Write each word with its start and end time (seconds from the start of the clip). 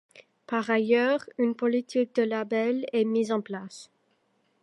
Par 0.47 0.67
ailleurs, 0.71 1.23
une 1.37 1.53
politique 1.53 2.15
de 2.15 2.23
labels 2.23 2.87
est 2.91 3.03
mise 3.05 3.31
en 3.31 3.39
place. 3.39 3.91